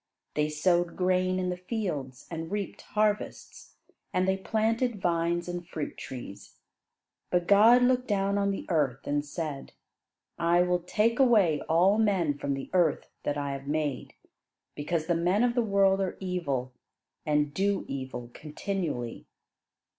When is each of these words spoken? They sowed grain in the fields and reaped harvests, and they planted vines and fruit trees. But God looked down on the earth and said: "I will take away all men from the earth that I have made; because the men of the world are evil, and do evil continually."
They 0.33 0.49
sowed 0.49 0.95
grain 0.95 1.37
in 1.37 1.49
the 1.51 1.57
fields 1.57 2.25
and 2.31 2.51
reaped 2.51 2.81
harvests, 2.81 3.75
and 4.11 4.27
they 4.27 4.35
planted 4.35 4.99
vines 4.99 5.47
and 5.47 5.67
fruit 5.67 5.95
trees. 5.95 6.57
But 7.29 7.45
God 7.47 7.83
looked 7.83 8.07
down 8.07 8.39
on 8.39 8.49
the 8.49 8.65
earth 8.67 9.05
and 9.05 9.23
said: 9.23 9.73
"I 10.39 10.63
will 10.63 10.79
take 10.79 11.19
away 11.19 11.61
all 11.69 11.99
men 11.99 12.35
from 12.35 12.55
the 12.55 12.71
earth 12.73 13.09
that 13.21 13.37
I 13.37 13.51
have 13.51 13.67
made; 13.67 14.15
because 14.73 15.05
the 15.05 15.13
men 15.13 15.43
of 15.43 15.53
the 15.53 15.61
world 15.61 16.01
are 16.01 16.17
evil, 16.19 16.73
and 17.23 17.53
do 17.53 17.85
evil 17.87 18.31
continually." 18.33 19.27